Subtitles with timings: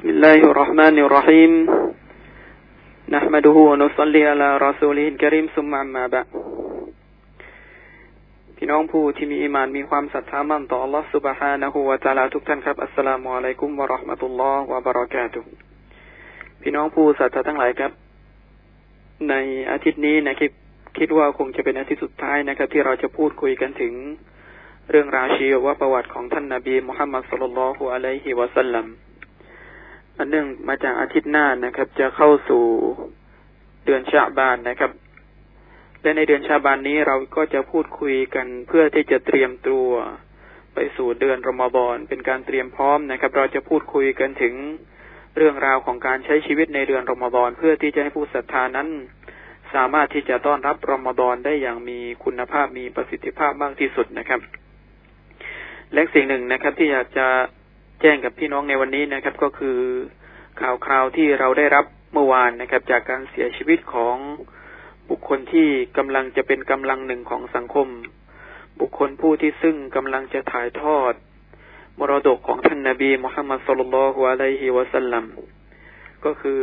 [0.00, 1.52] بسم الله الرحمن الرحيم
[3.16, 6.26] نحمده ونصلي على رسوله الكريم ثم أما بعد
[8.56, 15.50] พี่น้องผู้ที่มีอิมานมีความศรัทธามั่นต่อ Allah سبحانه และ تعالى ทุกท่านครับ อัสสลามุอะลัยกุมวะราะห์มะตุลลอฮ์วะบะเราะกาตุฮ์
[16.62, 17.92] พี่น้องผู้ศรัทธาทั้งหลายครับ
[19.30, 19.34] ใน
[19.70, 20.50] อาทิตย์นี้นะครับ
[20.98, 23.92] คิดว่าคงจะเป็นอาทิตย์สุดท้ายนะครับ ที่เราจะพูดคุยกันถึง
[24.90, 29.09] เรื่องราวชีวประวัติของท่านนาบีมุฮัมมัดสุลลัลฮุอะลัยฮิวะสัลลัมอัน
[30.29, 32.63] เนื่องมาจากอาทิตย์หน้านะครับ จะเข้าสู่
[33.85, 34.91] เดือนชาบานนะครับ
[36.01, 39.87] และในเดือนชาบานนี้เราก็จะพูดคุยกันเพื่อที่จะเตรียมตัว
[40.73, 44.55] ไปสู่เดือนรอมฎอนเป็นการเตรียมพร้อมนะครับ เราจะพูดคุยกันถึง
[45.37, 48.87] เรื่องราวของการใช้ชีวิตในเดือนรอมฎอนเพื่อที่จะให้ผู้ศรัทธานั้น
[49.73, 54.41] สามารถที่จะต้อนรับรอมฎอนได้อย่างมีคุณภาพมีประสิทธิภาพมากที่สุดนะครับ
[55.93, 57.27] และสิ่งหนึ่งนะครับที่อยากจะ
[58.01, 59.77] แจ้งกับพี่น้องในวันนี้นะครับ ก็คือ
[60.61, 64.17] ข่าวคราวที่เราได้รับเมื่อวานนะครับ จากการเสียชีวิตของ
[65.09, 67.87] บุคคลที่กำลังจะเป็นกำลังหนึ่งของสังคม
[68.79, 71.13] บุคคลผู้ที่ซึ่งกำลังจะถ่ายทอด
[71.99, 75.25] มรดกของท่านนาบีมุฮัมมัดสุลลัลฮุอะลัยฮิวะสัลลัม
[76.25, 76.61] ก็คือ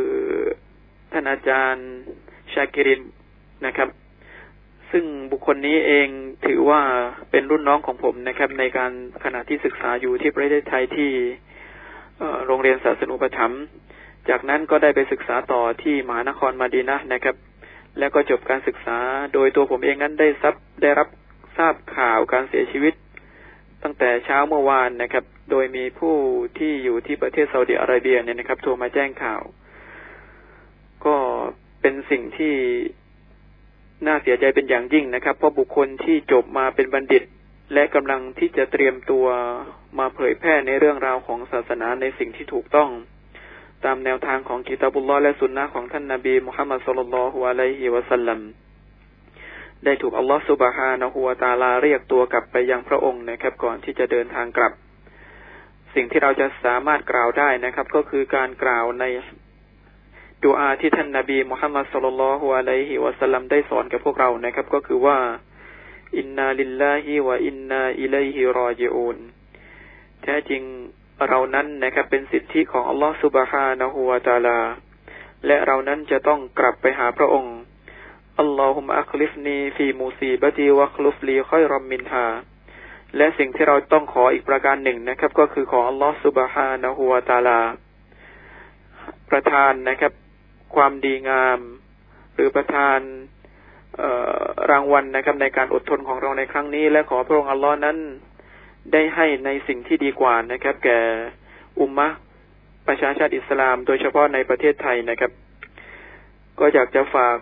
[1.11, 1.87] ท่านอาจารย์
[2.53, 3.01] ชากิริน
[3.65, 3.89] นะครับ
[4.91, 6.07] ซึ่งบุคคลนี้เอง
[6.47, 6.81] ถือว่า
[7.31, 8.91] เป็นรุ่นน้องของผมนะครับ ในการ
[9.23, 11.11] ขณะที่ศึกษาอยู่ที่ประเทศไทยที่
[12.45, 13.61] โรงเรียนศาสนุปถัมภ์
[14.29, 17.35] จากนั้นก็ได้ไปศึกษาต่อที่มหานครมาดีนะนะครับ
[17.99, 18.97] แล้วก็จบการศึกษา
[19.33, 21.07] โดยตัวผมเองนั้นได้ซับได้รับ
[21.57, 22.93] ทราบข่าวการเสียชีวิต
[23.83, 26.15] ตั้งแต่เช้าเมื่อวานนะครับ โดยมีผู้
[26.57, 29.41] ที่อยู่ที่ประเทศซาอุดิอาระเบียเนี่ยนะครับโทรมาแจ้งข่าว
[31.05, 31.15] ก็
[31.81, 32.53] เป็นสิ่งที่
[34.05, 37.23] น่าเสียใจเป็นอย่างยิ่งนะครับ เพราะบุคคลที่จบมาเป็นบัณฑิต
[37.73, 39.25] และกำลังที่จะเตรียมตัว
[39.99, 42.89] มาเผยแพร่ในเรื่องราวของศาสนาในสิ่งที่ถูกต้อง
[43.85, 48.39] ตามแนวทางของกิตาบุลลอและสุนนะของท่านนาบีมุฮัมมัดสุลลัลฮุอะลัยฮิวะสัลลัม
[49.85, 54.73] ได้ถูกอัลลอฮฺสุบฮานะฮูวาตาลาเรียกตัวกลับไปยังพระองค์นะครับ ก่อนที่จะเดินทางกลับ
[55.95, 59.05] สิ่งที่เราจะสามารถกล่าวได้นะครับ ก็คือการกล่าวใน
[60.45, 65.17] ดูอาที่ท่านนาบีมุฮัมมัดصلى الله عليه وسلم ได้สอนกับพวกเรานะครับ ก็คือว่า
[66.17, 69.17] إنا لله وإنا إليه راجعون
[70.23, 70.61] แท้จริง
[71.27, 74.59] เรานั้นนะครับเป็นสิทธิของอัลลอฮฺ سبحانه وتعالى
[75.45, 77.57] และเรานั้นจะต้องกลับไปหาพระองค์
[78.39, 82.27] اللهم أجرني في مصيبتي واخلف لي خيرا منها
[83.17, 87.59] และสิ่งที่เราต้องขออีกประการหนึ่งนะครับ ก็คือขออัลลอฮฺ سبحانه وتعالى
[89.29, 90.13] ประทานนะครับ
[90.75, 91.59] ความดีงาม
[92.35, 92.99] หรือประทาน
[94.71, 97.97] รางวัลนะครับ ในการอดทนของเราในครั้งนี้ และขอพระองค์อัลลอฮ์นั้น
[98.93, 100.99] ได้ให้ในสิ่งที่ดีกว่านะครับ แก่
[101.79, 102.07] อุมมะ
[102.87, 105.31] ประชาชาติอิสลาม โดยเฉพาะในประเทศไทยนะครับ
[106.59, 107.37] ก็อยากจะฝาก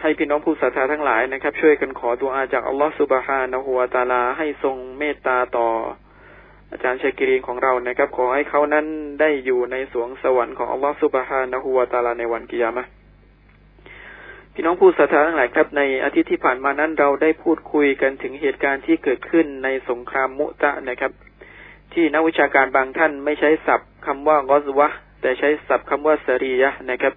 [0.00, 5.68] ให้พี่น้องผู้ศรัทธาทั้งหลายนะครับ ช่วยกันขอตัวอาจากอัลลอฮฺสุบฮานะฮูวาตาลาให้ทรงเมตตาต่อ
[6.72, 8.86] อาจารย์ชัยกิรีนของเรานะครับ ขอให้เขานั้น
[9.20, 12.84] ได้อยู่ในสวงสวรรค์ของอัลลอฮฺสุบฮานะฮูวาตาลาในวันกิยามะ
[14.54, 21.12] พี่น้องผู้ศรัทธาทั้งหลายครับในอาทิตย์ที่ผ่านมานั้นเราได้พูดคุยกันถึงเหตุการณ์ที่เกิดขึ้นในสงครามมุตะนะครับ
[21.92, 24.88] ที่นักวิชาการบางท่านไม่ใช้ศัพท์คำว่ากอซวะ
[25.20, 27.14] แต่ใช้ศัพท์คำว่าสรียะนะครับ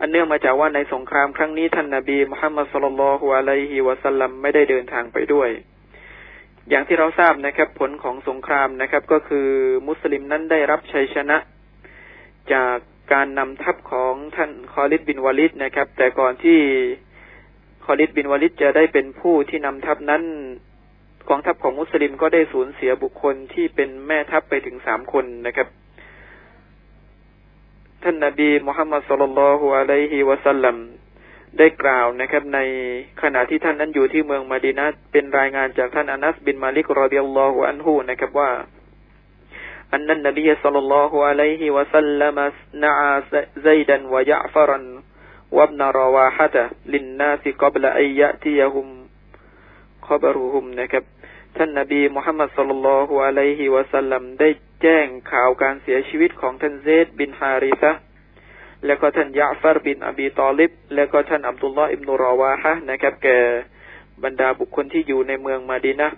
[0.00, 5.50] อันเนื่องมาจากว่าในสงครามครั้งนี้ท่านนาบีมุฮัมมัดสุลลัลฮุอะลัยฮิวะสัลลัมไม่ได้เดินทางไปด้วย
[6.68, 9.48] อย่างที่เราทราบนะครับ ผลของสงครามนะครับ ก็คือ
[9.88, 11.36] มุสลิมนั้นได้รับชัยชนะ
[12.52, 12.76] จาก
[13.12, 16.58] การนำทัพของท่านคอลิดบินวาลิดนะครับ แต่ก่อนที่
[17.84, 20.22] คอลิดบินวาลิดจะได้เป็นผู้ที่นำทัพนั้น
[21.28, 25.68] กองทัพของมุสลิมก็ได้สูญเสียบุคคลที่เป็นแม่ทัพไปถึงสามคนนะครับ
[28.02, 30.76] ท่านนาบีมุฮัมมัดสุลลัลฮุอะลัยฮิวะสัลลัม
[31.56, 32.58] ได้กล่าวนะครับ ใน
[33.22, 38.50] ขณะที่ท่านนั้นอยู่ที่เมืองมาดีนะเป็นรายงานจากท่านอานัสบินมาลิกรอดิยัลลอฮุอันฮูนะครับว่า
[39.92, 42.38] อันนั้นนบีสัลลัลลอฮุอะลัยฮิวะสัลลัม
[42.84, 43.14] นะอา
[43.66, 44.86] ซัยดันวะยะฟรัน
[45.58, 46.62] วับนารวาฮะตะ
[46.92, 48.86] ลินนาสิกับละอัยยะติยะฮุม
[50.06, 51.04] ขบรุฮุมนะครับ
[51.56, 54.48] ท่านนบีมุฮัมมัดสัลลัลลอฮุอะลัยฮิวะสัลลัมได้
[54.82, 57.92] แจ้งข่าวการเสียชีวิตของท่านเซดบินฮาริซะ
[58.86, 63.38] แล้วก็ท่านยะฟารบินอบีตอลิบ แล้วก็ท่านอับดุลลอฮ์อิบนุรอวาฮะนะครับแก่
[64.24, 66.08] บรรดาบุคคลที่อยู่ในเมืองมาดีนะ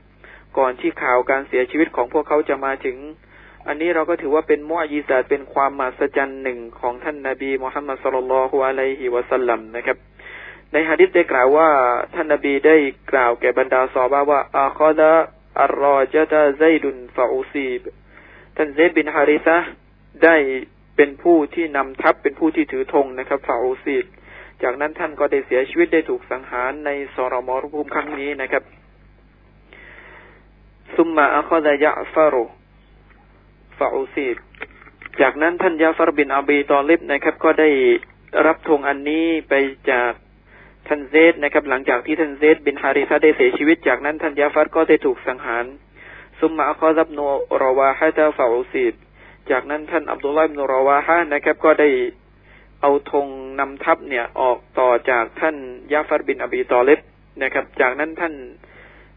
[0.58, 2.96] ก่อนที่ข่าวการเสียชีวิตของพวกเขาจะมาถึง
[3.66, 9.96] อันนี้เราก็ถือว่าเป็นมุอญิซาตเป็นความมหัศจรรย์หนึ่งของท่านนาบีมุฮัมมัดสุลลัลฮุอะลัยฮิวะสัลลัมนะครับ
[10.72, 11.68] ในฮะดิษได้กล่าวว่า
[12.14, 12.76] ท่านนาบีได้
[13.12, 15.12] กล่าวแก่บรรดาซอบาว่าอาคอดะ
[15.62, 17.80] อัลรอจตะไซดุนฟาอูซีบ
[18.56, 19.56] ท่านเซดบินฮาริซะ
[20.24, 20.36] ได้
[21.02, 24.04] เป็นผู้ที่นำทัพเป็นผู้ที่ถือธงนะครับ فأصيب
[24.62, 28.62] จากนั้นท่านก็ได้เสียชีวิตได้ถูกสังหารในสรมรภูมิครั้งนี้นะครับ
[30.94, 32.44] ซุมมาอัคดะยะฟารุ
[33.78, 34.36] ฟาอูซีด
[35.20, 37.70] จากนั้นท่านยาฟารบินอาบีตอลิบนะครับ ก็ได้
[38.46, 39.54] รับธงอันนี้ไป
[39.90, 40.12] จาก
[40.88, 45.64] ท่านเซดนะครับ หลังจากที่ท่านเซดบินฮาริซาได้เสียชีวิต จากนั้นท่านยาฟัดก็ได้ถูกสังหาร
[46.40, 47.20] ثم أخذ ابن
[47.62, 48.94] رواحة فأصيب
[49.50, 51.88] จากนั้นท่านอับดุลลาห์บินรอวาฮะนะครับ ก็ได้
[52.80, 53.26] เอาธง
[53.60, 55.56] นำทัพเนี่ยออกต่อจากท่าน
[55.92, 57.00] ยาฟัดบินอบีตอเลบ
[57.42, 58.34] นะครับ จากนั้นท่าน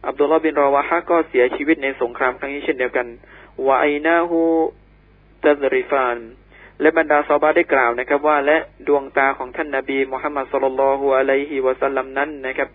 [0.08, 3.08] อับดุลลาบินรอวาฮะก็เสียชีวิตในสงครามครั้งนี้เช่นเดียวกัน
[3.68, 6.18] وعيناه تذرفان
[6.82, 8.58] และบรรดาซอบาได้กล่าวนะครับ ว่าและ
[8.88, 12.70] ดวงตาของท่านนาบีมุฮัมมัดصلى الله عليه وسلم นั้นนะครับ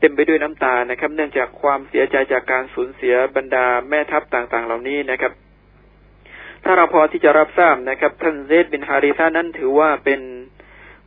[0.00, 5.32] เต็มไปด้วยน้ำตานะครับ เนื่องจากความเสียใจจากการสูญเสียบรรดาแม่ทัพต่างๆ เหล่านี้นะครับ
[6.64, 10.20] ถ้าเราพอที่จะรับทราบนะครับ ท่านเซดบินฮาริซานั้นถือว่าเป็น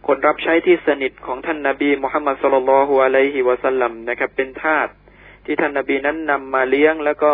[0.07, 4.87] คนรับใช้ที่สนิทของท่านนาบีมุฮัมมัดสุลลัลฮุอะลัยฮิวะสัลลัมนะครับ เป็นทาส
[5.45, 7.31] ที่ท่านนาบีนั้นนำมาเลี้ยงแล้วก็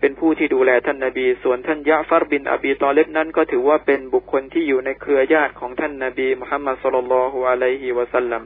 [0.00, 8.42] เป็นผู้ที่ดูแลท่านนาบี ส่วนท่านยะฟารบินอบีตอเลบนั้นก็ถือว่าเป็นบุคคลที่อยู่ในเครือญาติของท่านนาบีมุฮัมมัดสุลลัลฮุอะลัยฮิวะสัลลัม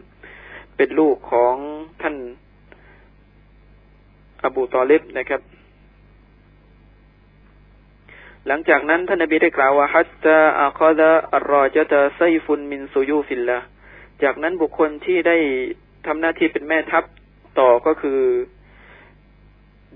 [0.76, 1.54] เป็นลูกของ
[2.02, 2.16] ท่าน
[4.44, 5.40] อบูตอเลบนะครับ
[8.48, 13.58] หลังจากนั้นท่านนบีได้กล่าวว่าحتى أخذ الراية سيف من سيوف الله
[14.22, 15.36] จากนั้นบุคคลที่ได้
[16.06, 17.04] ทำหน้าที่เป็นแม่ทัพ
[17.58, 18.20] ต่อก็คือ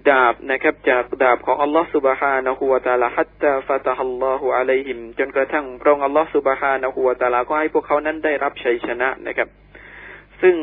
[0.09, 9.49] ดาบนะครับ จากดาบของอัลลอฮฺ سبحانه وتعالى حتى فتح الله عليهم จนกระทั่งพระองค์อัลลอฮฺ سبحانه وتعالى ก็ให้พวกเขานั้นได้รับชัยชนะนะครับ
[10.43, 10.57] ซึ่ง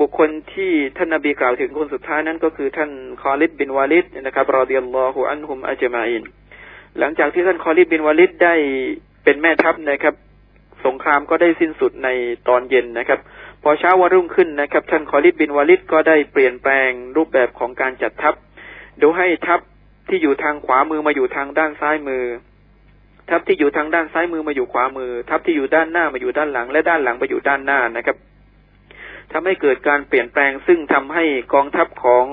[0.00, 2.90] บุคคลที่ท่านนบีกล่าวถึงคนสุดท้ายนั้นก็คือท่าน
[3.22, 6.24] คอลิดบินวาลิดนะครับรอดิยัลลอฮุอันฮุมอัจมาอิน
[6.98, 8.54] หลังจากที่ท่านคอลิบินวาลิดได้
[9.24, 10.14] เป็นแม่ทัพนะครับ
[10.86, 12.08] สงครามก็ได้สิ้นสุดใน
[12.48, 13.20] ตอนเย็นนะครับ
[13.62, 18.34] พอเช้าวันรุ่งขึ้นนะครับ ท่านคอลิดบินวาลิดก็ได้เปลี่ยนแปลงรูปแบบของการจัดทัพ
[19.00, 19.60] ดูให้ทัพ
[20.08, 22.24] ที่อยู่ทางขวามือมาอยู่ทางด้านซ้ายมือ
[23.30, 28.16] ทัพที่อยู่ทางด้านซ้ายมือมาอยู่ขวามือ ทัพที่อยู่ด้านหน้ามาอยู่ด้านหลัง และด้านหลังมาอยู่ด้านหน้านะครับ
[29.32, 32.26] ทำให้เกิดการเปลี่ยนแปลงซึ่งทำให้กองทัพของ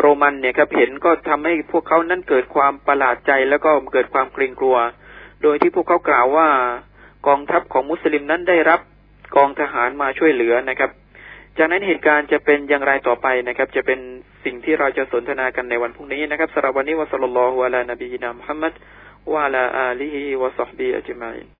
[0.00, 4.76] โรมันเนี่ยครับเห็นก็ทำให้พวกเขานั้นเกิดความประหลาดใจแล้วก็เกิดความเกรงกลัว
[5.42, 6.48] โดยที่พวกเขากล่าวว่า
[7.26, 8.80] กองทัพของมุสลิมนั้นได้รับ
[9.36, 10.90] กองทหารมาช่วยเหลือนะครับ
[11.58, 13.98] จากนั้นเหตุการณ์จะเป็นอย่างไรต่อไปนะครับ จะเป็น
[14.44, 18.72] สิ่งที่เราจะสนทนากันในวันพรุ่งนี้นะครับสำหรับวันนี้วะสัลลัลลอฮุอะลานบีนามุฮัมมัด
[19.34, 21.57] วะลาอาลีฮิวะซอฮบีอัจมัย